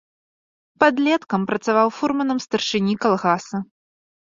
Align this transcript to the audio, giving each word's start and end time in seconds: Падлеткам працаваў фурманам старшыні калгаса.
Падлеткам 0.83 1.41
працаваў 1.51 1.87
фурманам 1.99 2.41
старшыні 2.47 2.93
калгаса. 3.07 3.57